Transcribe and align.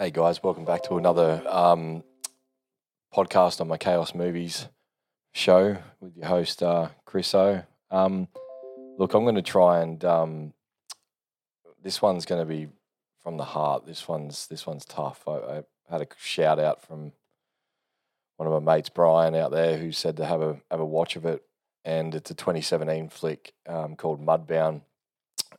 Hey 0.00 0.10
guys, 0.10 0.42
welcome 0.42 0.64
back 0.64 0.82
to 0.84 0.96
another 0.96 1.42
um, 1.46 2.02
podcast 3.14 3.60
on 3.60 3.68
my 3.68 3.76
Chaos 3.76 4.14
Movies 4.14 4.66
show 5.34 5.76
with 6.00 6.16
your 6.16 6.24
host 6.24 6.62
uh, 6.62 6.88
Chris 7.04 7.34
O. 7.34 7.62
Um, 7.90 8.26
look, 8.96 9.12
I'm 9.12 9.24
going 9.24 9.34
to 9.34 9.42
try 9.42 9.82
and 9.82 10.02
um, 10.02 10.54
this 11.82 12.00
one's 12.00 12.24
going 12.24 12.40
to 12.40 12.46
be 12.46 12.68
from 13.22 13.36
the 13.36 13.44
heart. 13.44 13.84
This 13.84 14.08
one's 14.08 14.46
this 14.46 14.66
one's 14.66 14.86
tough. 14.86 15.28
I, 15.28 15.32
I 15.32 15.62
had 15.90 16.00
a 16.00 16.06
shout 16.16 16.58
out 16.58 16.80
from 16.80 17.12
one 18.38 18.50
of 18.50 18.64
my 18.64 18.76
mates, 18.76 18.88
Brian, 18.88 19.34
out 19.34 19.50
there, 19.50 19.76
who 19.76 19.92
said 19.92 20.16
to 20.16 20.24
have 20.24 20.40
a 20.40 20.62
have 20.70 20.80
a 20.80 20.86
watch 20.86 21.16
of 21.16 21.26
it, 21.26 21.42
and 21.84 22.14
it's 22.14 22.30
a 22.30 22.34
2017 22.34 23.10
flick 23.10 23.52
um, 23.68 23.96
called 23.96 24.24
Mudbound, 24.24 24.80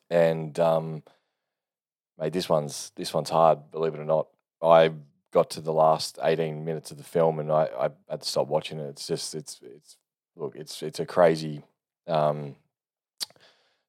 and 0.09 0.59
um, 0.59 1.03
mate, 2.21 2.33
this 2.33 2.47
one's 2.47 2.91
this 2.95 3.13
one's 3.13 3.29
hard. 3.29 3.71
Believe 3.71 3.95
it 3.95 3.99
or 3.99 4.05
not, 4.05 4.27
I 4.61 4.91
got 5.31 5.49
to 5.51 5.61
the 5.61 5.73
last 5.73 6.19
18 6.21 6.63
minutes 6.63 6.91
of 6.91 6.97
the 6.97 7.03
film 7.03 7.39
and 7.39 7.51
I, 7.51 7.67
I 7.77 7.89
had 8.09 8.21
to 8.21 8.29
stop 8.29 8.47
watching 8.47 8.79
it. 8.79 8.89
It's 8.89 9.07
just 9.07 9.33
it's 9.35 9.59
it's 9.63 9.97
look, 10.35 10.55
it's 10.55 10.81
it's 10.83 10.99
a 10.99 11.05
crazy 11.05 11.63
um, 12.07 12.55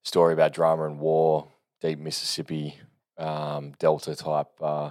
story 0.03 0.33
about 0.33 0.55
drama 0.55 0.87
and 0.87 0.98
war, 0.98 1.47
deep 1.80 1.98
Mississippi 1.98 2.79
um, 3.19 3.75
Delta 3.79 4.16
type 4.16 4.51
uh, 4.61 4.91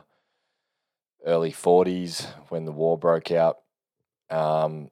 early 1.25 1.51
40s 1.51 2.25
when 2.49 2.65
the 2.65 2.71
war 2.71 2.97
broke 2.97 3.31
out, 3.31 3.59
um, 4.29 4.91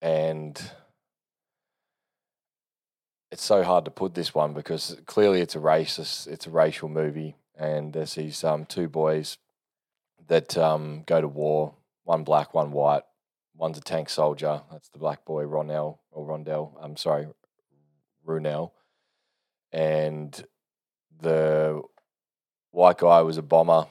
and 0.00 0.70
it's 3.30 3.44
so 3.44 3.62
hard 3.62 3.84
to 3.84 3.90
put 3.90 4.14
this 4.14 4.34
one 4.34 4.52
because 4.52 4.96
clearly 5.06 5.40
it's 5.40 5.56
a 5.56 5.60
racist, 5.60 6.26
it's 6.26 6.46
a 6.46 6.50
racial 6.50 6.88
movie, 6.88 7.36
and 7.56 7.92
there's 7.92 8.14
these 8.14 8.44
um, 8.44 8.64
two 8.66 8.88
boys 8.88 9.38
that 10.28 10.56
um, 10.56 11.02
go 11.06 11.20
to 11.20 11.28
war. 11.28 11.74
One 12.04 12.22
black, 12.22 12.54
one 12.54 12.70
white. 12.70 13.02
One's 13.56 13.78
a 13.78 13.80
tank 13.80 14.10
soldier. 14.10 14.62
That's 14.70 14.88
the 14.90 14.98
black 14.98 15.24
boy, 15.24 15.44
Ronell 15.44 15.98
or 16.10 16.26
Rondell. 16.26 16.72
I'm 16.80 16.96
sorry, 16.96 17.26
Runel. 18.26 18.70
And 19.72 20.44
the 21.20 21.82
white 22.70 22.98
guy 22.98 23.22
was 23.22 23.38
a 23.38 23.42
bomber 23.42 23.86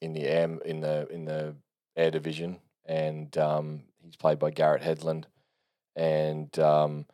in 0.00 0.12
the 0.12 0.22
air 0.22 0.58
in 0.64 0.80
the 0.80 1.08
in 1.10 1.24
the 1.24 1.56
air 1.96 2.10
division, 2.10 2.58
and 2.84 3.36
um, 3.38 3.82
he's 4.04 4.16
played 4.16 4.38
by 4.38 4.50
Garrett 4.50 4.82
Hedlund. 4.82 5.24
And 5.96 6.56
um, 6.58 7.06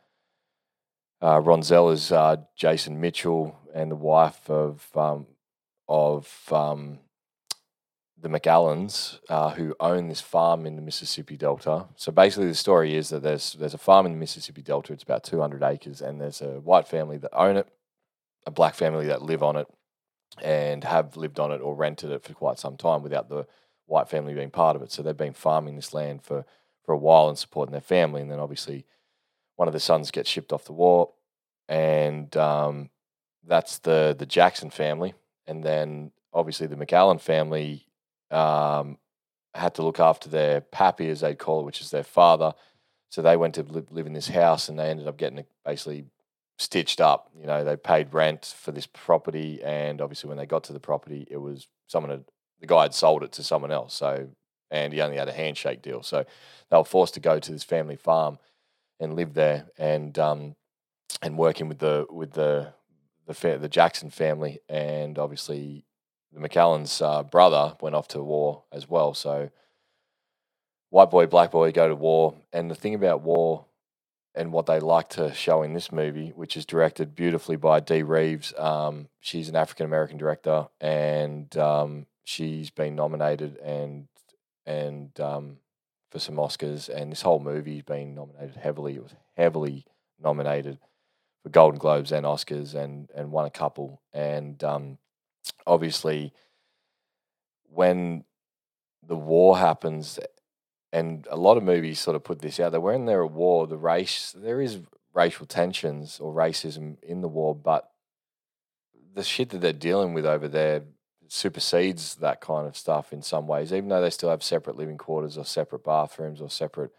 uh, 1.20 1.40
Ronsel 1.40 1.92
is 1.92 2.12
uh, 2.12 2.36
Jason 2.56 3.00
Mitchell, 3.00 3.58
and 3.74 3.90
the 3.90 3.96
wife 3.96 4.48
of 4.48 4.86
um, 4.94 5.26
of 5.88 6.52
um, 6.52 7.00
the 8.20 8.28
McAllans, 8.28 9.18
uh, 9.28 9.50
who 9.50 9.74
own 9.80 10.08
this 10.08 10.20
farm 10.20 10.66
in 10.66 10.76
the 10.76 10.82
Mississippi 10.82 11.36
Delta. 11.36 11.86
So 11.96 12.12
basically, 12.12 12.48
the 12.48 12.54
story 12.54 12.94
is 12.94 13.08
that 13.08 13.22
there's 13.22 13.54
there's 13.54 13.74
a 13.74 13.78
farm 13.78 14.06
in 14.06 14.12
the 14.12 14.18
Mississippi 14.18 14.62
Delta. 14.62 14.92
It's 14.92 15.02
about 15.02 15.24
200 15.24 15.62
acres, 15.62 16.00
and 16.00 16.20
there's 16.20 16.40
a 16.40 16.60
white 16.60 16.86
family 16.86 17.18
that 17.18 17.34
own 17.34 17.56
it, 17.56 17.68
a 18.46 18.50
black 18.50 18.74
family 18.74 19.06
that 19.06 19.22
live 19.22 19.42
on 19.42 19.56
it, 19.56 19.66
and 20.42 20.84
have 20.84 21.16
lived 21.16 21.40
on 21.40 21.50
it 21.50 21.60
or 21.60 21.74
rented 21.74 22.10
it 22.10 22.22
for 22.22 22.32
quite 22.32 22.58
some 22.58 22.76
time 22.76 23.02
without 23.02 23.28
the 23.28 23.46
white 23.86 24.08
family 24.08 24.34
being 24.34 24.50
part 24.50 24.76
of 24.76 24.82
it. 24.82 24.92
So 24.92 25.02
they've 25.02 25.16
been 25.16 25.32
farming 25.32 25.76
this 25.76 25.92
land 25.92 26.22
for 26.22 26.44
for 26.84 26.92
a 26.92 26.98
while 26.98 27.28
and 27.28 27.36
supporting 27.36 27.72
their 27.72 27.80
family. 27.80 28.22
And 28.22 28.30
then 28.30 28.38
obviously, 28.38 28.86
one 29.58 29.66
of 29.66 29.74
the 29.74 29.80
sons 29.80 30.12
gets 30.12 30.30
shipped 30.30 30.52
off 30.52 30.64
the 30.64 30.72
war, 30.72 31.10
and 31.68 32.34
um, 32.36 32.90
that's 33.44 33.78
the 33.80 34.14
the 34.16 34.24
Jackson 34.24 34.70
family. 34.70 35.14
And 35.48 35.64
then 35.64 36.12
obviously 36.32 36.68
the 36.68 36.76
McAllan 36.76 37.20
family 37.20 37.86
um, 38.30 38.98
had 39.54 39.74
to 39.74 39.82
look 39.82 39.98
after 39.98 40.28
their 40.28 40.60
pappy, 40.60 41.08
as 41.10 41.20
they'd 41.20 41.38
call 41.38 41.60
it, 41.60 41.66
which 41.66 41.80
is 41.80 41.90
their 41.90 42.04
father. 42.04 42.54
So 43.10 43.20
they 43.20 43.36
went 43.36 43.54
to 43.56 43.62
live, 43.64 43.90
live 43.90 44.06
in 44.06 44.12
this 44.12 44.28
house, 44.28 44.68
and 44.68 44.78
they 44.78 44.90
ended 44.90 45.08
up 45.08 45.16
getting 45.16 45.44
basically 45.64 46.04
stitched 46.58 47.00
up. 47.00 47.30
You 47.36 47.46
know, 47.46 47.64
they 47.64 47.76
paid 47.76 48.14
rent 48.14 48.54
for 48.56 48.70
this 48.70 48.86
property, 48.86 49.60
and 49.64 50.00
obviously 50.00 50.28
when 50.28 50.38
they 50.38 50.46
got 50.46 50.62
to 50.64 50.72
the 50.72 50.80
property, 50.80 51.26
it 51.28 51.38
was 51.38 51.66
someone 51.88 52.10
had 52.10 52.24
the 52.60 52.68
guy 52.68 52.82
had 52.82 52.94
sold 52.94 53.24
it 53.24 53.32
to 53.32 53.42
someone 53.42 53.72
else. 53.72 53.94
So 53.94 54.28
and 54.70 54.92
he 54.92 55.00
only 55.00 55.16
had 55.16 55.28
a 55.28 55.32
handshake 55.32 55.82
deal. 55.82 56.04
So 56.04 56.24
they 56.70 56.76
were 56.76 56.84
forced 56.84 57.14
to 57.14 57.20
go 57.20 57.40
to 57.40 57.52
this 57.52 57.64
family 57.64 57.96
farm 57.96 58.38
and 59.00 59.14
live 59.14 59.34
there, 59.34 59.66
and 59.78 60.18
um, 60.18 60.56
and 61.22 61.38
working 61.38 61.68
with 61.68 61.78
the 61.78 62.06
with 62.10 62.32
the 62.32 62.72
the 63.26 63.34
fa- 63.34 63.58
the 63.58 63.68
Jackson 63.68 64.10
family, 64.10 64.60
and 64.68 65.18
obviously 65.18 65.84
the 66.32 66.46
McAllan's 66.46 67.00
uh, 67.00 67.22
brother 67.22 67.76
went 67.80 67.94
off 67.94 68.08
to 68.08 68.22
war 68.22 68.64
as 68.72 68.88
well. 68.88 69.14
So 69.14 69.50
white 70.90 71.10
boy, 71.10 71.26
black 71.26 71.50
boy 71.50 71.72
go 71.72 71.88
to 71.88 71.94
war, 71.94 72.34
and 72.52 72.70
the 72.70 72.74
thing 72.74 72.94
about 72.94 73.22
war 73.22 73.66
and 74.34 74.52
what 74.52 74.66
they 74.66 74.78
like 74.78 75.08
to 75.08 75.34
show 75.34 75.62
in 75.62 75.72
this 75.72 75.90
movie, 75.90 76.32
which 76.36 76.56
is 76.56 76.64
directed 76.64 77.14
beautifully 77.14 77.56
by 77.56 77.80
Dee 77.80 78.02
Reeves. 78.02 78.54
Um, 78.56 79.08
she's 79.20 79.48
an 79.48 79.56
African 79.56 79.86
American 79.86 80.16
director, 80.16 80.68
and 80.80 81.54
um, 81.56 82.06
she's 82.24 82.70
been 82.70 82.94
nominated 82.94 83.56
and 83.58 84.06
and 84.64 85.18
um, 85.20 85.56
for 86.10 86.18
some 86.18 86.36
Oscars. 86.36 86.88
And 86.88 87.12
this 87.12 87.22
whole 87.22 87.40
movie's 87.40 87.82
been 87.82 88.14
nominated 88.14 88.56
heavily. 88.56 88.96
It 88.96 89.02
was 89.02 89.14
heavily 89.36 89.86
nominated 90.22 90.78
for 91.42 91.48
Golden 91.50 91.78
Globes 91.78 92.12
and 92.12 92.26
Oscars, 92.26 92.74
and 92.74 93.08
and 93.14 93.30
won 93.30 93.46
a 93.46 93.50
couple. 93.50 94.00
And 94.12 94.62
um, 94.64 94.98
obviously, 95.66 96.32
when 97.70 98.24
the 99.06 99.16
war 99.16 99.58
happens, 99.58 100.18
and 100.92 101.26
a 101.30 101.36
lot 101.36 101.56
of 101.56 101.62
movies 101.62 102.00
sort 102.00 102.16
of 102.16 102.24
put 102.24 102.40
this 102.40 102.58
out 102.60 102.72
there, 102.72 102.80
when 102.80 103.06
they're 103.06 103.24
at 103.24 103.32
war, 103.32 103.66
the 103.66 103.76
race 103.76 104.34
there 104.36 104.60
is 104.60 104.80
racial 105.14 105.46
tensions 105.46 106.20
or 106.20 106.32
racism 106.32 106.96
in 107.02 107.20
the 107.20 107.28
war, 107.28 107.54
but 107.54 107.90
the 109.14 109.24
shit 109.24 109.50
that 109.50 109.60
they're 109.60 109.72
dealing 109.72 110.14
with 110.14 110.26
over 110.26 110.46
there 110.46 110.82
supersedes 111.28 112.16
that 112.16 112.40
kind 112.40 112.66
of 112.66 112.76
stuff 112.76 113.12
in 113.12 113.22
some 113.22 113.46
ways. 113.46 113.72
Even 113.72 113.88
though 113.88 114.02
they 114.02 114.10
still 114.10 114.30
have 114.30 114.42
separate 114.42 114.76
living 114.76 114.98
quarters 114.98 115.38
or 115.38 115.44
separate 115.44 115.84
bathrooms 115.84 116.40
or 116.40 116.50
separate 116.50 116.90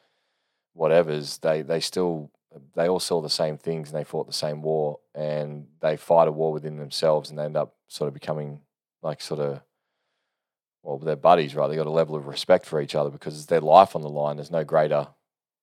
whatevers, 0.78 1.40
they 1.42 1.62
they 1.62 1.80
still 1.80 2.32
they 2.76 2.88
all 2.88 3.00
saw 3.00 3.22
the 3.22 3.30
same 3.30 3.58
things 3.58 3.90
and 3.90 4.00
they 4.00 4.04
fought 4.04 4.28
the 4.28 4.34
same 4.34 4.62
war 4.62 5.00
and 5.14 5.68
they 5.82 5.98
fight 5.98 6.28
a 6.28 6.32
war 6.32 6.52
within 6.52 6.78
themselves 6.78 7.30
and 7.30 7.38
they 7.38 7.44
end 7.44 7.58
up 7.58 7.76
sort 7.88 8.08
of 8.08 8.14
becoming 8.14 8.60
like 9.02 9.22
sort 9.22 9.40
of 9.40 9.62
well 10.82 10.98
they're 10.98 11.16
buddies 11.16 11.54
right 11.54 11.68
they 11.68 11.76
got 11.76 11.86
a 11.86 11.92
level 11.92 12.16
of 12.16 12.28
respect 12.28 12.66
for 12.66 12.82
each 12.82 12.96
other 12.96 13.10
because 13.10 13.36
it's 13.36 13.46
their 13.46 13.62
life 13.62 13.96
on 13.96 14.02
the 14.02 14.10
line 14.10 14.38
there's 14.38 14.52
no 14.52 14.64
greater 14.64 15.08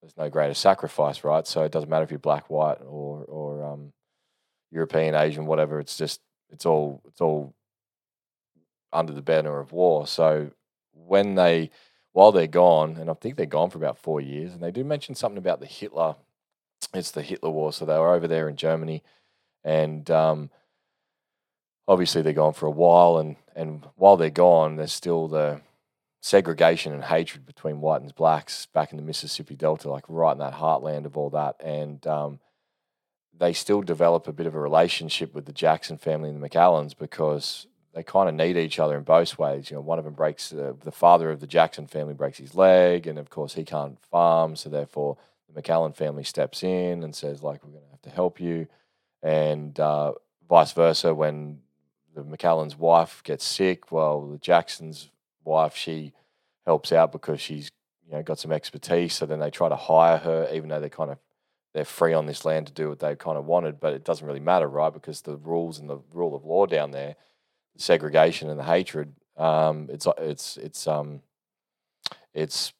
there's 0.00 0.16
no 0.16 0.31
greater 0.31 0.55
sacrifice 0.55 1.25
right 1.25 1.47
so 1.47 1.62
it 1.62 1.72
doesn't 1.72 1.91
matter 1.91 2.05
if 2.05 2.10
you're 2.10 2.19
black 2.19 2.49
white 2.50 2.78
or 2.87 3.25
or 3.25 3.65
um, 3.65 3.93
european 4.71 5.15
asian 5.15 5.47
whatever 5.47 5.81
it's 5.81 5.97
just 5.97 6.21
it's 6.50 6.66
all 6.66 7.03
it's 7.09 7.21
all 7.21 7.55
under 8.97 9.12
the 9.12 9.23
banner 9.23 9.61
of 9.61 9.73
war 9.73 10.07
so 10.07 10.51
when 10.93 11.34
they 11.34 11.71
while 12.12 12.33
they're 12.33 12.47
gone 12.47 12.97
and 12.97 13.11
i 13.11 13.15
think 13.15 13.37
they're 13.37 13.47
gone 13.47 13.71
for 13.71 13.79
about 13.79 13.99
four 13.99 14.21
years 14.21 14.53
and 14.53 14.62
they 14.62 14.71
do 14.71 14.84
mention 14.84 15.15
something 15.15 15.39
about 15.39 15.61
the 15.61 15.67
hitler 15.67 16.17
it's 16.95 17.11
the 17.11 17.23
Hitler 17.23 17.51
War. 17.51 17.73
So 17.73 17.85
they 17.85 17.99
were 17.99 18.15
over 18.15 18.29
there 18.29 18.49
in 18.49 18.56
Germany, 18.56 19.03
and 19.65 20.11
um, 20.11 20.51
obviously 21.89 22.23
they're 22.23 22.33
gone 22.33 22.53
for 22.53 22.67
a 22.67 22.71
while. 22.71 23.19
And 23.19 23.37
and 23.55 23.85
while 23.97 24.17
they're 24.17 24.31
gone, 24.31 24.77
there's 24.77 24.93
still 24.93 25.29
the 25.29 25.61
segregation 26.21 26.93
and 26.93 27.05
hatred 27.05 27.47
between 27.47 27.81
white 27.81 28.03
and 28.03 28.15
blacks 28.15 28.67
back 28.67 28.91
in 28.91 28.97
the 28.97 29.03
Mississippi 29.03 29.55
Delta, 29.55 29.91
like 29.91 30.05
right 30.09 30.33
in 30.33 30.39
that 30.39 30.55
heartland 30.55 31.05
of 31.05 31.17
all 31.17 31.31
that. 31.31 31.56
And 31.61 32.05
um, 32.06 32.41
they 33.37 33.53
still 33.53 33.83
develop 33.83 34.27
a 34.27 34.33
bit 34.33 34.47
of 34.47 34.55
a 34.55 34.61
relationship 34.61 35.35
with 35.35 35.47
the 35.47 35.53
Jackson 35.53 35.99
family 35.99 36.29
and 36.29 36.43
the 36.43 36.49
McAllans 36.49 36.97
because 36.97 37.67
they 37.97 38.03
kind 38.03 38.29
of 38.29 38.34
need 38.34 38.59
each 38.59 38.79
other 38.79 38.95
in 38.95 39.05
both 39.05 39.39
ways. 39.39 39.71
You 39.71 39.77
know, 39.77 39.81
one 39.81 39.99
of 39.99 40.05
them 40.05 40.12
breaks 40.12 40.53
uh, 40.53 40.75
the 40.85 40.93
father 40.93 41.31
of 41.31 41.41
the 41.41 41.47
Jackson 41.47 41.87
family 41.87 42.12
breaks 42.12 42.37
his 42.37 42.55
leg, 42.55 43.06
and 43.06 43.19
of 43.19 43.31
course 43.31 43.55
he 43.55 43.65
can't 43.65 43.99
farm, 44.11 44.55
so 44.55 44.69
therefore 44.69 45.17
the 45.49 45.62
McAllan 45.62 45.97
family 45.97 46.23
steps 46.23 46.62
in 46.62 47.03
and 47.03 47.17
says, 47.17 47.43
like, 47.43 47.65
we're 47.65 47.70
going 47.70 47.85
to 47.85 47.91
have 47.91 48.03
to 48.03 48.11
help 48.11 48.38
you. 48.38 48.67
And 49.23 49.81
uh, 49.81 50.12
vice 50.47 50.73
versa, 50.73 51.15
when 51.15 51.61
the 52.15 52.23
McAllan's 52.23 52.76
wife 52.76 53.23
gets 53.25 53.47
sick, 53.47 53.91
well, 53.91 54.26
the 54.26 54.37
Jackson's 54.37 55.09
wife, 55.43 55.75
she 55.75 56.12
helps 56.67 56.93
out 56.93 57.12
because 57.12 57.41
she's, 57.41 57.70
you 58.06 58.12
know, 58.12 58.23
got 58.23 58.38
some 58.38 58.53
expertise. 58.53 59.15
So 59.15 59.25
then 59.25 59.41
they 59.41 59.50
try 59.50 59.70
to 59.70 59.76
hire 59.76 60.19
her, 60.19 60.50
even 60.53 60.69
though 60.69 60.81
they're 60.81 60.91
kind 60.91 61.12
of, 61.12 61.19
they're 61.73 61.87
free 61.87 62.12
on 62.12 62.26
this 62.26 62.44
land 62.44 62.67
to 62.67 62.75
do 62.75 62.91
what 62.91 62.99
they 62.99 63.17
kind 63.17 63.38
of 63.38 63.47
wanted, 63.47 63.81
but 63.81 63.94
it 63.94 64.05
doesn't 64.05 64.26
really 64.26 64.38
matter, 64.38 64.69
right? 64.69 64.93
Because 64.93 65.23
the 65.23 65.38
rules 65.38 65.79
and 65.79 65.88
the 65.88 66.00
rule 66.12 66.35
of 66.35 66.44
law 66.44 66.67
down 66.67 66.91
there, 66.91 67.17
the 67.17 67.36
segregation 67.76 68.49
and 68.50 68.58
the 68.58 68.64
hatred, 68.64 69.12
um, 69.37 69.88
it's, 69.90 70.06
it's, 70.19 70.56
it's, 70.56 70.87
um, 70.87 71.20
it's, 72.34 72.73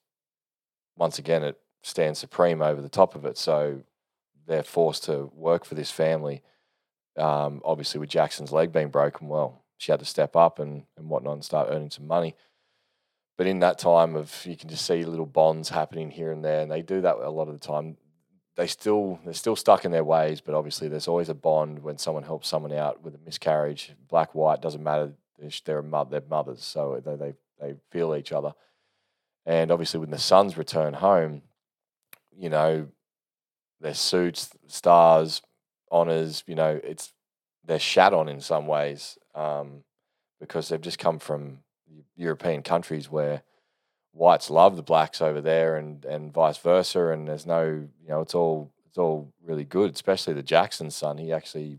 once 0.97 1.19
again, 1.19 1.43
it 1.43 1.59
stands 1.83 2.19
supreme 2.19 2.63
over 2.63 2.81
the 2.81 2.89
top 2.89 3.15
of 3.15 3.25
it. 3.25 3.39
So 3.39 3.83
they're 4.47 4.63
forced 4.63 5.05
to 5.05 5.31
work 5.35 5.65
for 5.65 5.75
this 5.75 5.91
family. 5.91 6.43
Um, 7.17 7.63
obviously, 7.65 8.01
with 8.01 8.11
Jackson's 8.11 8.53
leg 8.53 8.73
being 8.73 8.89
broken, 8.89 9.29
well, 9.29 9.65
she 9.79 9.93
had 9.93 10.01
to 10.01 10.07
step 10.07 10.37
up 10.37 10.59
and 10.59 10.85
and 10.97 11.09
whatnot 11.09 11.35
and 11.35 11.45
start 11.45 11.69
earning 11.71 11.91
some 11.91 12.07
money. 12.07 12.35
But 13.37 13.47
in 13.47 13.61
that 13.61 13.79
time 13.79 14.17
of 14.17 14.45
you 14.47 14.57
can 14.57 14.69
just 14.69 14.87
see 14.87 15.05
little 15.05 15.27
bonds 15.27 15.69
happening 15.69 16.11
here 16.11 16.33
and 16.33 16.45
there, 16.45 16.61
and 16.61 16.71
they 16.71 16.83
do 16.83 17.01
that 17.03 17.17
a 17.17 17.31
lot 17.31 17.49
of 17.49 17.55
the 17.55 17.67
time. 17.67 17.97
They 18.57 18.67
still 18.67 19.21
they're 19.25 19.35
still 19.35 19.57
stuck 19.57 19.85
in 19.85 19.93
their 19.93 20.05
ways, 20.05 20.41
but 20.41 20.55
obviously 20.55 20.89
there's 20.89 21.09
always 21.09 21.29
a 21.29 21.35
bond 21.35 21.83
when 21.83 21.99
someone 21.99 22.23
helps 22.23 22.49
someone 22.49 22.73
out 22.73 23.03
with 23.03 23.15
a 23.15 23.19
miscarriage. 23.25 23.93
Black 24.09 24.35
white 24.35 24.63
doesn't 24.63 24.83
matter. 24.83 25.13
They're, 25.67 25.83
mother, 25.83 26.11
they're 26.13 26.29
mothers, 26.29 26.65
so 26.65 27.03
they, 27.05 27.17
they 27.17 27.35
they 27.61 27.75
feel 27.91 28.17
each 28.17 28.33
other. 28.33 28.55
And 29.45 29.71
obviously, 29.71 30.01
when 30.01 30.11
the 30.11 30.19
sons 30.19 30.57
return 30.57 30.95
home, 30.95 31.43
you 32.37 32.49
know, 32.49 32.89
their 33.81 33.95
suits, 33.95 34.51
stars, 34.67 35.43
honors, 35.91 36.43
you 36.47 36.55
know, 36.55 36.81
it's 36.83 37.13
they're 37.65 37.79
shat 37.79 38.15
on 38.15 38.29
in 38.29 38.41
some 38.41 38.67
ways 38.67 39.19
um, 39.35 39.85
because 40.41 40.69
they've 40.69 40.81
just 40.81 40.99
come 40.99 41.19
from 41.19 41.59
European 42.17 42.63
countries 42.63 43.11
where 43.11 43.43
whites 44.17 44.51
love 44.51 44.77
the 44.77 44.83
blacks 44.83 45.21
over 45.21 45.41
there, 45.41 45.77
and 45.77 46.05
and 46.05 46.33
vice 46.33 46.59
versa. 46.59 47.09
And 47.09 47.29
there's 47.29 47.47
no, 47.47 47.63
you 47.65 48.09
know, 48.09 48.21
it's 48.21 48.35
all 48.35 48.73
it's 48.89 48.99
all 48.99 49.33
really 49.45 49.65
good. 49.65 49.95
Especially 49.95 50.35
the 50.35 50.43
Jackson 50.43 50.91
son, 50.91 51.19
he 51.19 51.33
actually 51.33 51.79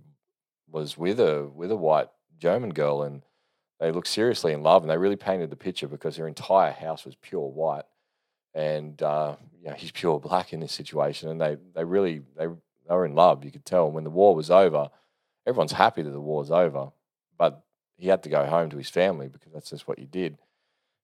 was 0.70 0.98
with 0.98 1.20
a 1.20 1.50
with 1.54 1.72
a 1.72 1.76
white 1.76 2.10
German 2.40 2.70
girl, 2.72 3.02
and 3.04 3.24
they 3.80 3.92
looked 3.92 4.08
seriously 4.08 4.54
in 4.54 4.64
love, 4.64 4.84
and 4.84 4.90
they 4.90 4.98
really 4.98 5.16
painted 5.16 5.50
the 5.50 5.56
picture 5.56 5.88
because 5.88 6.16
their 6.16 6.28
entire 6.28 6.72
house 6.72 7.06
was 7.06 7.16
pure 7.16 7.50
white, 7.50 7.86
and 8.54 9.02
uh, 9.02 9.36
you 9.62 9.70
know, 9.70 9.76
he's 9.76 9.92
pure 9.92 10.20
black 10.20 10.54
in 10.54 10.60
this 10.60 10.74
situation, 10.74 11.30
and 11.30 11.42
they 11.42 11.58
they 11.74 11.84
really 11.84 12.22
they 12.38 12.46
they 12.46 12.96
were 12.96 13.06
in 13.06 13.16
love. 13.16 13.44
You 13.44 13.52
could 13.52 13.66
tell. 13.66 13.86
And 13.86 13.96
when 13.96 14.04
the 14.04 14.10
war 14.10 14.36
was 14.36 14.52
over, 14.52 14.90
everyone's 15.46 15.74
happy 15.74 16.02
that 16.02 16.12
the 16.12 16.22
war's 16.22 16.52
over, 16.52 16.92
but 17.38 17.64
he 17.98 18.08
had 18.08 18.24
to 18.24 18.30
go 18.30 18.46
home 18.46 18.70
to 18.70 18.78
his 18.78 18.90
family 18.90 19.28
because 19.28 19.52
that's 19.52 19.72
just 19.72 19.88
what 19.88 20.00
you 20.00 20.06
did. 20.06 20.38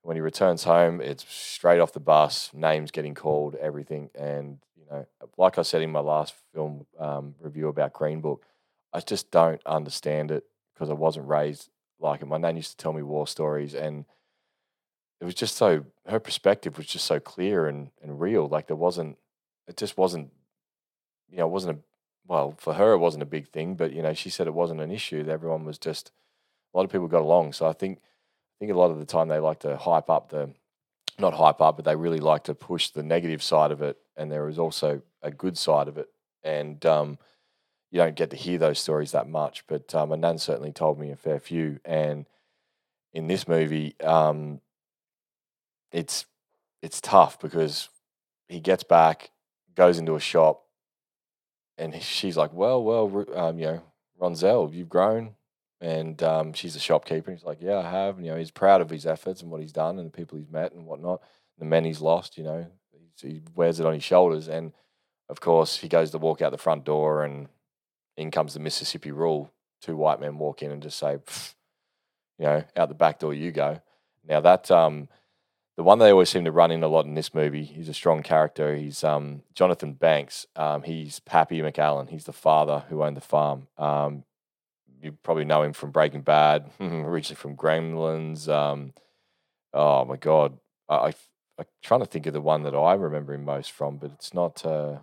When 0.04 0.18
he 0.18 0.22
returns 0.22 0.66
home, 0.66 1.00
it's 1.00 1.26
straight 1.28 1.80
off 1.80 1.94
the 1.94 2.00
bus, 2.00 2.52
names 2.54 2.92
getting 2.92 3.16
called, 3.16 3.56
everything, 3.56 4.10
and 4.14 4.60
you 4.78 4.86
know, 4.92 5.08
like 5.38 5.58
I 5.58 5.62
said 5.62 5.82
in 5.82 5.92
my 5.92 6.02
last 6.02 6.36
film 6.54 6.86
um, 7.00 7.36
review 7.40 7.70
about 7.70 7.94
Green 7.94 8.20
Book, 8.20 8.46
I 8.92 9.00
just 9.00 9.32
don't 9.32 9.62
understand 9.66 10.30
it 10.30 10.44
because 10.74 10.90
I 10.90 10.94
wasn't 10.94 11.28
raised 11.28 11.70
like 12.00 12.22
it. 12.22 12.28
My 12.28 12.38
nan 12.38 12.58
used 12.58 12.72
to 12.72 12.78
tell 12.78 12.92
me 12.92 13.02
war 13.02 13.28
stories, 13.28 13.74
and 13.74 14.04
it 15.22 15.26
was 15.26 15.36
just 15.36 15.56
so 15.56 15.86
her 16.06 16.20
perspective 16.20 16.78
was 16.78 16.86
just 16.86 17.06
so 17.06 17.22
clear 17.22 17.68
and, 17.68 17.90
and 18.02 18.20
real. 18.20 18.48
Like 18.50 18.68
there 18.68 18.76
wasn't, 18.76 19.18
it 19.70 19.78
just 19.78 19.98
wasn't, 19.98 20.32
you 21.30 21.38
know, 21.38 21.48
it 21.48 21.52
wasn't 21.52 21.78
a 21.78 21.82
well 22.28 22.56
for 22.58 22.74
her 22.74 22.94
it 22.94 22.98
wasn't 22.98 23.24
a 23.24 23.28
big 23.28 23.48
thing, 23.48 23.76
but 23.76 23.94
you 23.94 24.02
know 24.02 24.14
she 24.14 24.30
said 24.30 24.48
it 24.48 24.54
wasn't 24.54 24.82
an 24.82 24.92
issue. 24.92 25.26
Everyone 25.30 25.64
was 25.64 25.78
just 25.78 26.12
a 26.74 26.78
lot 26.78 26.84
of 26.84 26.92
people 26.92 27.08
got 27.08 27.22
along. 27.22 27.54
So 27.54 27.68
I 27.68 27.74
think 27.74 28.02
think 28.64 28.74
a 28.74 28.80
lot 28.80 28.92
of 28.92 29.00
the 29.00 29.06
time 29.06 29.28
they 29.28 29.40
like 29.40 29.60
to 29.60 29.76
hype 29.76 30.10
up 30.10 30.30
the 30.30 30.50
not 31.20 31.34
hype 31.34 31.62
up, 31.62 31.76
but 31.76 31.86
they 31.86 31.96
really 31.96 32.20
like 32.20 32.46
to 32.46 32.56
push 32.56 32.90
the 32.90 33.04
negative 33.04 33.44
side 33.44 33.72
of 33.72 33.82
it, 33.82 33.98
and 34.16 34.32
there 34.32 34.48
is 34.48 34.58
also 34.58 35.02
a 35.22 35.30
good 35.30 35.58
side 35.58 35.88
of 35.88 35.98
it, 35.98 36.08
and 36.44 36.84
um, 36.86 37.20
you 37.92 38.00
don't 38.00 38.16
get 38.16 38.30
to 38.30 38.38
hear 38.38 38.58
those 38.58 38.80
stories 38.80 39.12
that 39.12 39.28
much. 39.28 39.68
But 39.68 39.94
um, 39.94 40.18
Nan 40.20 40.38
certainly 40.38 40.72
told 40.72 40.98
me 40.98 41.12
a 41.12 41.16
fair 41.16 41.40
few, 41.40 41.80
and 41.84 42.26
in 43.12 43.28
this 43.28 43.48
movie, 43.48 43.96
um, 44.02 44.62
it's 45.92 46.26
it's 46.82 47.02
tough 47.02 47.40
because 47.40 47.90
he 48.48 48.62
gets 48.62 48.84
back, 48.84 49.32
goes 49.76 50.00
into 50.00 50.16
a 50.16 50.22
shop, 50.22 50.64
and 51.78 52.02
she's 52.02 52.38
like, 52.38 52.54
"Well, 52.54 52.82
well, 52.82 53.26
um, 53.36 53.60
you 53.60 53.66
know, 53.66 53.82
Ronsel, 54.20 54.74
you've 54.74 54.90
grown." 54.90 55.36
And 55.84 56.24
um, 56.24 56.54
she's 56.54 56.78
a 56.78 56.80
shopkeeper. 56.80 57.30
He's 57.32 57.44
like, 57.44 57.58
"Yeah, 57.62 57.80
I 57.80 57.90
have." 57.90 58.16
And, 58.16 58.26
you 58.26 58.32
know, 58.32 58.38
he's 58.38 58.52
proud 58.52 58.80
of 58.80 58.90
his 58.90 59.06
efforts 59.06 59.42
and 59.42 59.52
what 59.52 59.60
he's 59.60 59.74
done 59.74 60.00
and 60.00 60.08
the 60.08 60.18
people 60.18 60.38
he's 60.38 60.50
met 60.50 60.72
and 60.72 60.86
whatnot. 60.86 61.22
The 61.60 61.66
men 61.66 61.84
he's 61.84 62.00
lost, 62.00 62.38
you 62.38 62.46
know, 62.46 62.66
he 63.22 63.42
wears 63.54 63.82
it 63.82 63.86
on 63.86 63.94
his 63.94 64.04
shoulders. 64.04 64.48
And 64.48 64.72
of 65.28 65.42
course, 65.42 65.78
he 65.78 65.90
goes 65.90 66.12
to 66.12 66.18
walk 66.18 66.42
out 66.42 66.52
the 66.52 66.58
front 66.58 66.86
door, 66.86 67.26
and 67.26 67.50
in 68.16 68.32
comes 68.32 68.54
the 68.54 68.62
Mississippi 68.62 69.12
rule. 69.12 69.52
Two 69.82 69.98
white 69.98 70.22
men 70.22 70.38
walk 70.38 70.64
in 70.64 70.72
and 70.72 70.82
just 70.82 70.98
say, 70.98 71.18
you 72.40 72.46
know, 72.46 72.64
out 72.78 72.88
the 72.88 72.96
back 72.96 73.20
door 73.20 73.34
you 73.34 73.52
go. 73.52 73.82
Now 74.26 74.40
that 74.40 74.72
um, 74.72 75.10
the 75.76 75.84
one 75.84 76.00
they 76.00 76.12
always 76.12 76.30
seem 76.30 76.46
to 76.46 76.52
run 76.52 76.72
in 76.72 76.84
a 76.84 76.88
lot 76.88 77.06
in 77.06 77.16
this 77.16 77.34
movie. 77.34 77.66
He's 77.66 77.90
a 77.90 77.94
strong 77.94 78.24
character. 78.24 78.76
He's 78.76 79.04
um, 79.04 79.44
Jonathan 79.54 79.94
Banks. 79.94 80.48
Um, 80.56 80.84
he's 80.84 81.20
Pappy 81.20 81.60
McAllan. 81.60 82.10
He's 82.10 82.24
the 82.24 82.32
father 82.32 82.86
who 82.88 83.04
owned 83.04 83.18
the 83.18 83.22
farm. 83.22 83.68
Um, 83.78 84.24
you 85.04 85.12
probably 85.24 85.46
know 85.46 85.64
him 85.64 85.74
from 85.74 85.92
Breaking 85.92 86.22
Bad, 86.22 86.72
originally 86.80 87.36
from 87.36 87.58
Gremlins. 87.58 88.48
Um, 88.48 88.94
oh 89.74 90.06
my 90.06 90.16
God, 90.16 90.58
I, 90.88 90.96
I 90.96 91.14
I'm 91.60 91.66
trying 91.84 92.00
to 92.00 92.06
think 92.06 92.26
of 92.26 92.34
the 92.34 92.42
one 92.42 92.64
that 92.64 92.76
I 92.76 92.94
remember 92.94 93.34
him 93.34 93.46
most 93.46 93.72
from, 93.72 93.98
but 93.98 94.12
it's 94.12 94.34
not 94.34 94.66
uh, 94.66 95.00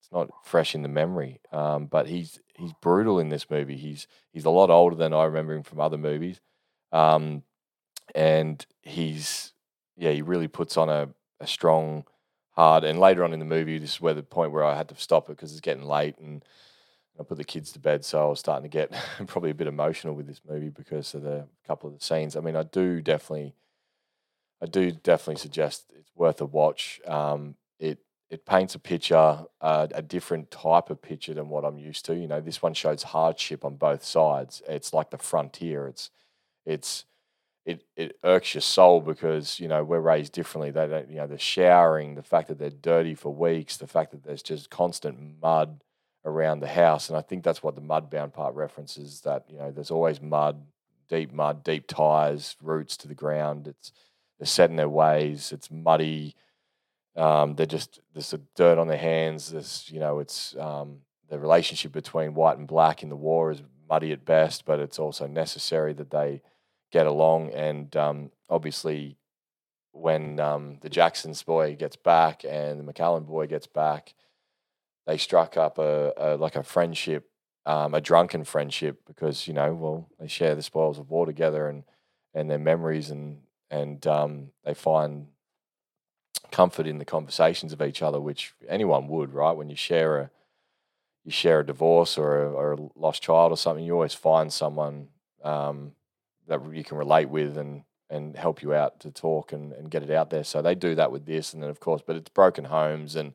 it's 0.00 0.10
not 0.10 0.30
fresh 0.44 0.74
in 0.74 0.82
the 0.82 0.88
memory. 0.88 1.40
Um, 1.52 1.86
but 1.86 2.08
he's 2.08 2.40
he's 2.54 2.72
brutal 2.80 3.20
in 3.20 3.28
this 3.28 3.48
movie. 3.50 3.76
He's 3.76 4.06
he's 4.32 4.44
a 4.44 4.50
lot 4.50 4.70
older 4.70 4.96
than 4.96 5.12
I 5.12 5.24
remember 5.24 5.54
him 5.54 5.62
from 5.62 5.80
other 5.80 5.98
movies, 5.98 6.40
um, 6.90 7.42
and 8.14 8.64
he's 8.82 9.52
yeah 9.96 10.10
he 10.12 10.22
really 10.22 10.48
puts 10.48 10.76
on 10.76 10.88
a, 10.88 11.10
a 11.40 11.46
strong, 11.46 12.04
hard. 12.52 12.84
And 12.84 12.98
later 12.98 13.22
on 13.22 13.32
in 13.32 13.38
the 13.38 13.44
movie, 13.44 13.78
this 13.78 13.94
is 13.94 14.00
where 14.00 14.14
the 14.14 14.22
point 14.22 14.52
where 14.52 14.64
I 14.64 14.76
had 14.76 14.88
to 14.88 14.96
stop 14.96 15.28
it 15.28 15.36
because 15.36 15.52
it's 15.52 15.60
getting 15.60 15.84
late 15.84 16.18
and 16.18 16.44
I 17.18 17.24
put 17.24 17.38
the 17.38 17.44
kids 17.44 17.72
to 17.72 17.78
bed, 17.78 18.04
so 18.04 18.22
I 18.22 18.28
was 18.28 18.40
starting 18.40 18.68
to 18.68 18.74
get 18.74 18.90
probably 19.26 19.50
a 19.50 19.54
bit 19.54 19.66
emotional 19.66 20.14
with 20.14 20.26
this 20.26 20.40
movie 20.48 20.70
because 20.70 21.14
of 21.14 21.22
the 21.22 21.46
couple 21.66 21.88
of 21.88 21.98
the 21.98 22.04
scenes. 22.04 22.36
I 22.36 22.40
mean, 22.40 22.56
I 22.56 22.62
do 22.62 23.00
definitely, 23.00 23.54
I 24.62 24.66
do 24.66 24.92
definitely 24.92 25.40
suggest 25.40 25.92
it's 25.98 26.10
worth 26.14 26.40
a 26.40 26.46
watch. 26.46 27.00
Um, 27.06 27.56
it 27.78 27.98
it 28.30 28.46
paints 28.46 28.74
a 28.74 28.78
picture, 28.78 29.44
uh, 29.60 29.88
a 29.94 30.00
different 30.00 30.50
type 30.50 30.88
of 30.88 31.02
picture 31.02 31.34
than 31.34 31.50
what 31.50 31.64
I'm 31.64 31.78
used 31.78 32.06
to. 32.06 32.14
You 32.14 32.26
know, 32.28 32.40
this 32.40 32.62
one 32.62 32.72
shows 32.74 33.02
hardship 33.02 33.64
on 33.64 33.76
both 33.76 34.04
sides. 34.04 34.62
It's 34.66 34.94
like 34.94 35.10
the 35.10 35.18
frontier. 35.18 35.86
It's 35.86 36.10
it's 36.64 37.04
it 37.66 37.84
it 37.96 38.16
irks 38.24 38.54
your 38.54 38.62
soul 38.62 39.00
because 39.00 39.60
you 39.60 39.68
know 39.68 39.84
we're 39.84 40.00
raised 40.00 40.32
differently. 40.32 40.70
They 40.70 40.86
don't, 40.88 41.10
you 41.10 41.16
know, 41.16 41.26
the 41.26 41.38
showering, 41.38 42.14
the 42.14 42.22
fact 42.22 42.48
that 42.48 42.58
they're 42.58 42.70
dirty 42.70 43.14
for 43.14 43.34
weeks, 43.34 43.76
the 43.76 43.86
fact 43.86 44.12
that 44.12 44.24
there's 44.24 44.42
just 44.42 44.70
constant 44.70 45.40
mud 45.42 45.80
around 46.24 46.60
the 46.60 46.68
house. 46.68 47.08
And 47.08 47.16
I 47.16 47.22
think 47.22 47.42
that's 47.42 47.62
what 47.62 47.74
the 47.74 47.80
mudbound 47.82 48.32
part 48.32 48.54
references 48.54 49.20
that, 49.22 49.44
you 49.48 49.58
know, 49.58 49.70
there's 49.70 49.90
always 49.90 50.20
mud, 50.20 50.62
deep 51.08 51.32
mud, 51.32 51.64
deep 51.64 51.86
ties, 51.86 52.56
roots 52.62 52.96
to 52.98 53.08
the 53.08 53.14
ground. 53.14 53.68
It's 53.68 53.92
they're 54.38 54.46
set 54.46 54.70
in 54.70 54.76
their 54.76 54.88
ways. 54.88 55.52
It's 55.52 55.70
muddy. 55.70 56.34
Um, 57.14 57.54
they're 57.54 57.66
just 57.66 58.00
there's 58.12 58.34
dirt 58.56 58.78
on 58.78 58.88
their 58.88 58.96
hands. 58.96 59.52
There's 59.52 59.88
you 59.88 60.00
know 60.00 60.18
it's 60.18 60.56
um, 60.56 60.98
the 61.28 61.38
relationship 61.38 61.92
between 61.92 62.34
white 62.34 62.58
and 62.58 62.66
black 62.66 63.02
in 63.02 63.08
the 63.08 63.16
war 63.16 63.50
is 63.50 63.62
muddy 63.88 64.12
at 64.12 64.24
best, 64.24 64.64
but 64.64 64.80
it's 64.80 64.98
also 64.98 65.26
necessary 65.26 65.92
that 65.92 66.10
they 66.10 66.42
get 66.90 67.06
along. 67.06 67.50
And 67.50 67.94
um, 67.96 68.30
obviously, 68.48 69.16
when 69.92 70.40
um, 70.40 70.78
the 70.80 70.90
Jackson's 70.90 71.42
boy 71.42 71.76
gets 71.76 71.96
back 71.96 72.44
and 72.48 72.80
the 72.80 72.92
McAllan 72.92 73.26
boy 73.26 73.46
gets 73.46 73.66
back, 73.66 74.14
they 75.06 75.16
struck 75.16 75.56
up 75.56 75.78
a, 75.78 76.12
a 76.16 76.36
like 76.36 76.56
a 76.56 76.62
friendship, 76.62 77.28
um, 77.66 77.94
a 77.94 78.00
drunken 78.00 78.44
friendship 78.44 79.00
because 79.06 79.46
you 79.46 79.54
know, 79.54 79.74
well, 79.74 80.08
they 80.18 80.28
share 80.28 80.54
the 80.54 80.62
spoils 80.62 80.98
of 80.98 81.10
war 81.10 81.26
together 81.26 81.68
and 81.68 81.84
and 82.34 82.50
their 82.50 82.58
memories 82.58 83.10
and 83.10 83.40
and 83.70 84.06
um, 84.06 84.50
they 84.64 84.74
find 84.74 85.26
comfort 86.50 86.86
in 86.86 86.98
the 86.98 87.04
conversations 87.04 87.72
of 87.72 87.80
each 87.82 88.02
other, 88.02 88.20
which 88.20 88.52
anyone 88.68 89.08
would, 89.08 89.32
right? 89.32 89.56
When 89.56 89.70
you 89.70 89.76
share 89.76 90.18
a 90.18 90.30
you 91.24 91.30
share 91.30 91.60
a 91.60 91.66
divorce 91.66 92.18
or 92.18 92.42
a, 92.42 92.52
or 92.52 92.72
a 92.72 92.78
lost 92.96 93.22
child 93.22 93.52
or 93.52 93.56
something, 93.56 93.84
you 93.84 93.94
always 93.94 94.14
find 94.14 94.52
someone 94.52 95.08
um, 95.44 95.92
that 96.48 96.60
you 96.74 96.84
can 96.84 96.98
relate 96.98 97.28
with 97.28 97.56
and 97.56 97.84
and 98.10 98.36
help 98.36 98.62
you 98.62 98.74
out 98.74 99.00
to 99.00 99.10
talk 99.10 99.54
and, 99.54 99.72
and 99.72 99.90
get 99.90 100.02
it 100.02 100.10
out 100.10 100.28
there. 100.28 100.44
So 100.44 100.60
they 100.60 100.74
do 100.74 100.94
that 100.96 101.10
with 101.10 101.24
this, 101.24 101.54
and 101.54 101.62
then 101.62 101.70
of 101.70 101.80
course, 101.80 102.02
but 102.06 102.14
it's 102.14 102.28
broken 102.28 102.64
homes 102.64 103.16
and 103.16 103.34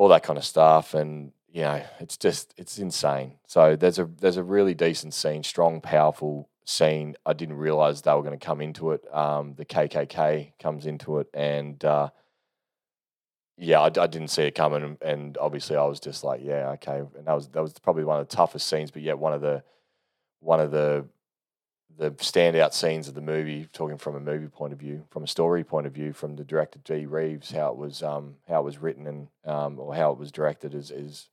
all 0.00 0.08
that 0.08 0.22
kind 0.22 0.38
of 0.38 0.44
stuff. 0.46 0.94
And 0.94 1.30
you 1.52 1.60
know, 1.60 1.82
it's 1.98 2.16
just 2.16 2.54
it's 2.56 2.78
insane. 2.78 3.34
So 3.46 3.76
there's 3.76 3.98
a 3.98 4.06
there's 4.06 4.38
a 4.38 4.42
really 4.42 4.72
decent 4.72 5.12
scene, 5.12 5.42
strong, 5.42 5.82
powerful 5.82 6.48
scene. 6.64 7.16
I 7.26 7.34
didn't 7.34 7.58
realize 7.58 8.00
they 8.00 8.14
were 8.14 8.22
going 8.22 8.38
to 8.38 8.44
come 8.44 8.62
into 8.62 8.92
it. 8.92 9.02
Um, 9.14 9.54
the 9.56 9.66
KKK 9.66 10.52
comes 10.58 10.86
into 10.86 11.18
it, 11.18 11.26
and 11.34 11.84
uh, 11.84 12.08
yeah, 13.58 13.80
I, 13.80 13.86
I, 13.88 14.06
didn't 14.06 14.28
see 14.28 14.44
it 14.44 14.54
coming. 14.54 14.96
And 15.02 15.36
obviously, 15.36 15.76
I 15.76 15.84
was 15.84 16.00
just 16.00 16.24
like, 16.24 16.40
yeah, 16.42 16.70
okay. 16.70 17.02
And 17.18 17.26
that 17.26 17.34
was 17.34 17.48
that 17.48 17.60
was 17.60 17.74
probably 17.74 18.04
one 18.04 18.20
of 18.20 18.26
the 18.26 18.34
toughest 18.34 18.68
scenes, 18.68 18.90
but 18.90 19.02
yet 19.02 19.18
one 19.18 19.34
of 19.34 19.42
the 19.42 19.62
one 20.38 20.60
of 20.60 20.70
the 20.70 21.04
the 21.98 22.10
standout 22.12 22.72
scenes 22.72 23.08
of 23.08 23.14
the 23.14 23.20
movie, 23.20 23.68
talking 23.72 23.98
from 23.98 24.16
a 24.16 24.20
movie 24.20 24.48
point 24.48 24.72
of 24.72 24.78
view, 24.78 25.04
from 25.10 25.22
a 25.22 25.26
story 25.26 25.64
point 25.64 25.86
of 25.86 25.92
view, 25.92 26.12
from 26.12 26.36
the 26.36 26.44
director 26.44 26.80
G. 26.84 27.06
Reeves, 27.06 27.50
how 27.50 27.70
it 27.70 27.76
was 27.76 28.02
um, 28.02 28.36
how 28.48 28.60
it 28.60 28.64
was 28.64 28.78
written 28.78 29.06
and 29.06 29.28
um, 29.44 29.78
or 29.78 29.94
how 29.94 30.10
it 30.12 30.18
was 30.18 30.32
directed 30.32 30.74
is 30.74 30.90
is 30.90 31.28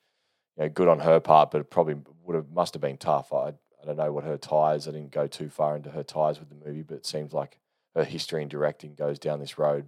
you 0.57 0.63
know, 0.63 0.69
good 0.69 0.87
on 0.87 0.99
her 0.99 1.19
part, 1.19 1.51
but 1.51 1.61
it 1.61 1.69
probably 1.69 1.95
would 2.23 2.35
have 2.35 2.51
must 2.51 2.73
have 2.73 2.81
been 2.81 2.97
tough. 2.97 3.31
I, 3.31 3.53
I 3.81 3.85
don't 3.85 3.97
know 3.97 4.11
what 4.11 4.23
her 4.23 4.37
ties. 4.37 4.87
I 4.87 4.91
didn't 4.91 5.11
go 5.11 5.27
too 5.27 5.49
far 5.49 5.75
into 5.75 5.91
her 5.91 6.03
ties 6.03 6.39
with 6.39 6.49
the 6.49 6.67
movie, 6.67 6.83
but 6.83 6.95
it 6.95 7.05
seems 7.05 7.33
like 7.33 7.59
her 7.95 8.03
history 8.03 8.41
in 8.41 8.49
directing 8.49 8.95
goes 8.95 9.19
down 9.19 9.39
this 9.39 9.57
road 9.57 9.87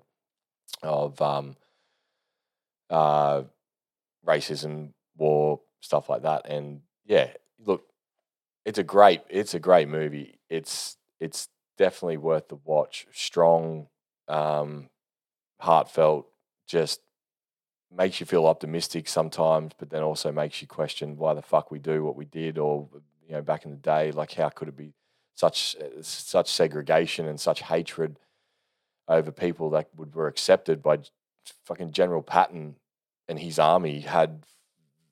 of 0.81 1.21
um, 1.21 1.55
uh, 2.89 3.43
racism, 4.25 4.93
war, 5.17 5.59
stuff 5.81 6.09
like 6.09 6.21
that. 6.21 6.45
And 6.47 6.81
yeah, 7.05 7.29
look, 7.65 7.83
it's 8.65 8.79
a 8.79 8.83
great, 8.83 9.21
it's 9.29 9.53
a 9.53 9.59
great 9.59 9.87
movie. 9.87 10.39
It's 10.49 10.97
it's 11.19 11.47
definitely 11.77 12.17
worth 12.17 12.47
the 12.49 12.59
watch. 12.63 13.07
Strong, 13.11 13.87
um, 14.27 14.89
heartfelt, 15.59 16.27
just 16.67 17.01
makes 17.91 18.19
you 18.19 18.25
feel 18.25 18.45
optimistic 18.45 19.07
sometimes, 19.07 19.73
but 19.77 19.89
then 19.89 20.03
also 20.03 20.31
makes 20.31 20.61
you 20.61 20.67
question 20.67 21.17
why 21.17 21.33
the 21.33 21.41
fuck 21.41 21.71
we 21.71 21.79
do 21.79 22.03
what 22.03 22.15
we 22.15 22.25
did, 22.25 22.57
or 22.57 22.87
you 23.27 23.33
know, 23.33 23.41
back 23.41 23.65
in 23.65 23.71
the 23.71 23.77
day, 23.77 24.11
like 24.11 24.33
how 24.33 24.49
could 24.49 24.67
it 24.67 24.77
be 24.77 24.93
such 25.35 25.75
uh, 25.81 26.01
such 26.01 26.51
segregation 26.51 27.27
and 27.27 27.39
such 27.39 27.61
hatred 27.61 28.19
over 29.07 29.31
people 29.31 29.69
that 29.71 29.87
would, 29.95 30.13
were 30.13 30.27
accepted 30.27 30.83
by 30.83 30.99
fucking 31.65 31.91
General 31.91 32.21
Patton 32.21 32.75
and 33.27 33.39
his 33.39 33.57
army 33.57 34.01
had 34.01 34.43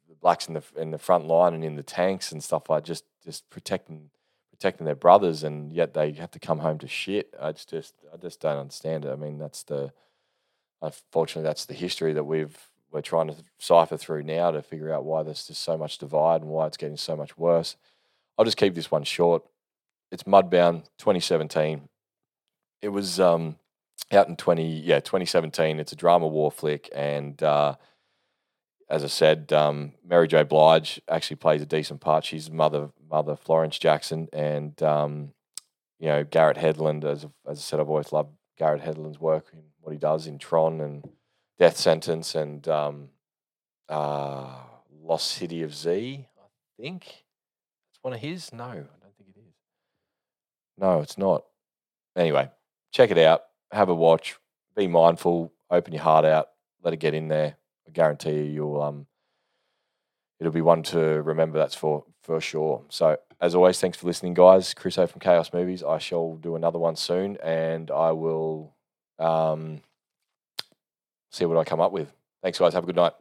the 0.10 0.16
blacks 0.16 0.48
in 0.48 0.54
the 0.56 0.64
in 0.76 0.92
the 0.92 0.98
front 0.98 1.26
line 1.26 1.54
and 1.54 1.64
in 1.64 1.76
the 1.76 1.84
tanks 1.84 2.32
and 2.32 2.44
stuff 2.44 2.70
like 2.70 2.84
just 2.84 3.06
just 3.28 3.50
protecting 3.50 4.10
protecting 4.52 4.86
their 4.86 4.96
brothers, 4.96 5.44
and 5.44 5.74
yet 5.74 5.94
they 5.94 6.14
have 6.14 6.32
to 6.32 6.40
come 6.40 6.60
home 6.60 6.80
to 6.80 6.88
shit. 6.88 7.36
I 7.40 7.52
just, 7.52 7.94
I 8.12 8.18
just 8.18 8.40
don't 8.40 8.58
understand 8.58 9.06
it. 9.06 9.12
I 9.12 9.16
mean, 9.16 9.38
that's 9.38 9.64
the 9.64 9.92
unfortunately 10.82 11.48
that's 11.48 11.66
the 11.66 11.74
history 11.74 12.14
that 12.14 12.24
we've 12.24 12.58
we're 12.90 13.02
trying 13.02 13.28
to 13.28 13.36
cipher 13.60 13.98
through 13.98 14.24
now 14.24 14.50
to 14.52 14.62
figure 14.62 14.94
out 14.94 15.04
why 15.04 15.22
there's 15.22 15.46
just 15.46 15.62
so 15.62 15.78
much 15.78 15.98
divide 15.98 16.42
and 16.42 16.50
why 16.50 16.68
it's 16.68 16.78
getting 16.78 16.96
so 16.96 17.18
much 17.18 17.38
worse. 17.38 17.76
I'll 18.38 18.46
just 18.46 18.56
keep 18.56 18.76
this 18.76 18.90
one 18.90 19.04
short. 19.04 19.44
It's 20.10 20.24
Mudbound 20.24 20.86
2017. 20.98 21.90
It 22.82 22.90
was 22.90 23.20
um, 23.20 23.58
out 24.14 24.30
in 24.30 24.38
20 24.38 24.80
yeah 24.80 25.02
2017. 25.02 25.80
It's 25.80 25.92
a 25.92 25.98
drama 25.98 26.28
war 26.28 26.50
flick, 26.50 26.90
and 26.96 27.44
uh, 27.44 27.76
as 28.90 29.04
I 29.04 29.08
said, 29.08 29.52
um, 29.52 29.92
Mary 30.08 30.28
J. 30.28 30.44
Blige 30.44 31.02
actually 31.10 31.36
plays 31.36 31.62
a 31.62 31.66
decent 31.66 32.00
part. 32.00 32.24
She's 32.24 32.50
mother 32.50 32.90
mother 33.10 33.36
Florence 33.36 33.78
Jackson, 33.78 34.28
and 34.34 34.82
um, 34.84 35.34
you 36.00 36.08
know 36.08 36.24
Garrett 36.24 36.58
Hedlund. 36.58 37.04
As 37.04 37.26
as 37.48 37.60
I 37.60 37.62
said, 37.62 37.80
I've 37.80 37.90
always 37.90 38.12
loved 38.12 38.32
Garrett 38.58 38.82
Hedlund's 38.82 39.20
work 39.20 39.48
and 39.54 39.64
what 39.82 39.92
he 39.92 39.98
does 39.98 40.28
in 40.28 40.38
Tron 40.40 40.82
and 40.82 41.08
Death 41.58 41.78
Sentence 41.78 42.36
and 42.36 42.68
um, 42.68 43.10
uh, 43.90 44.48
Lost 45.02 45.32
City 45.32 45.64
of 45.64 45.74
Z. 45.74 46.26
I 46.38 46.82
think 46.82 47.06
it's 47.06 48.00
one 48.02 48.14
of 48.14 48.20
his. 48.20 48.52
No, 48.54 48.64
I 48.64 48.76
don't 48.76 49.18
think 49.18 49.30
it 49.36 49.40
is. 49.40 49.54
No, 50.78 51.02
it's 51.02 51.18
not. 51.18 51.46
Anyway, 52.16 52.50
check 52.92 53.12
it 53.12 53.18
out. 53.18 53.44
Have 53.72 53.90
a 53.90 53.96
watch. 53.96 54.38
Be 54.76 54.88
mindful. 54.88 55.54
Open 55.70 55.94
your 55.94 56.04
heart 56.04 56.26
out. 56.26 56.50
Let 56.84 56.94
it 56.94 56.98
get 56.98 57.14
in 57.14 57.28
there. 57.28 57.56
I 57.88 57.92
guarantee 57.92 58.34
you, 58.34 58.44
you'll 58.44 58.82
um, 58.82 59.08
it'll 60.40 60.52
be 60.52 60.62
one 60.62 60.84
to 60.84 61.00
remember. 61.22 61.58
That's 61.58 61.76
for 61.76 62.04
for 62.24 62.40
sure. 62.42 62.84
So 62.90 63.18
as 63.40 63.56
always, 63.56 63.80
thanks 63.80 63.98
for 63.98 64.08
listening, 64.08 64.34
guys. 64.34 64.74
Chris 64.74 64.98
O 64.98 65.06
from 65.08 65.22
Chaos 65.22 65.54
Movies. 65.54 65.84
I 65.84 66.00
shall 66.00 66.36
do 66.36 66.56
another 66.56 66.80
one 66.80 66.96
soon, 66.96 67.38
and 67.38 67.92
I 67.92 68.12
will 68.12 68.74
um, 69.20 69.82
see 71.32 71.46
what 71.46 71.58
I 71.58 71.64
come 71.64 71.80
up 71.80 71.92
with. 71.92 72.12
Thanks, 72.42 72.60
guys. 72.60 72.74
Have 72.74 72.84
a 72.84 72.88
good 72.88 72.96
night. 72.96 73.14